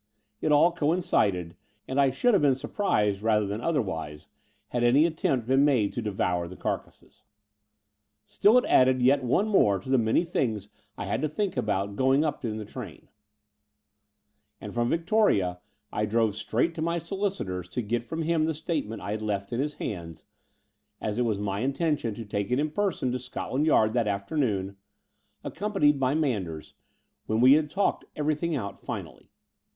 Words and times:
It 0.41 0.51
all 0.51 0.71
coincided; 0.71 1.55
and 1.87 2.01
I 2.01 2.09
should 2.09 2.33
have 2.33 2.41
been 2.41 2.55
surprised, 2.55 3.21
rather 3.21 3.45
than 3.45 3.61
otherwise, 3.61 4.27
had 4.69 4.83
any 4.83 5.05
attempt 5.05 5.45
been 5.45 5.63
made 5.63 5.93
to 5.93 6.01
devour 6.01 6.47
the 6.47 6.55
carcasses. 6.55 7.21
Still, 8.25 8.57
it 8.57 8.65
added 8.65 9.03
yet 9.03 9.23
one 9.23 9.47
more 9.47 9.77
to 9.77 9.91
the 9.91 9.99
many 9.99 10.25
things 10.25 10.69
I 10.97 11.05
had 11.05 11.21
to 11.21 11.29
think 11.29 11.55
about 11.55 11.95
going 11.95 12.25
up 12.25 12.43
in 12.43 12.57
the 12.57 12.65
train; 12.65 13.09
and 14.59 14.73
from 14.73 14.89
Victoria 14.89 15.59
I 15.93 16.07
drove 16.07 16.33
straight 16.33 16.73
to 16.73 16.81
my 16.81 16.97
solicitor's 16.97 17.67
to 17.69 17.83
get 17.83 18.03
from 18.03 18.23
him 18.23 18.45
the 18.45 18.55
statement 18.55 19.03
I 19.03 19.11
had 19.11 19.21
left 19.21 19.53
in 19.53 19.59
his 19.59 19.75
hands, 19.75 20.23
as 20.99 21.19
it 21.19 21.25
was 21.25 21.37
my 21.37 21.59
intention 21.59 22.15
to 22.15 22.25
take 22.25 22.49
it 22.49 22.57
in 22.57 22.71
person 22.71 23.11
to 23.11 23.19
Scot 23.19 23.53
land 23.53 23.67
Yard 23.67 23.93
that 23.93 24.07
afternoon, 24.07 24.77
accompanied 25.43 25.99
by 25.99 26.15
Man 26.15 26.45
ders, 26.45 26.73
when 27.27 27.39
we 27.39 27.53
had 27.53 27.69
talked 27.69 28.05
everything 28.15 28.55
out 28.55 28.79
finally. 28.79 29.29